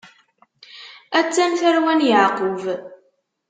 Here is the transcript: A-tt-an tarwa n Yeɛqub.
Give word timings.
A-tt-an 1.19 1.51
tarwa 1.59 1.93
n 1.97 2.01
Yeɛqub. 2.09 2.61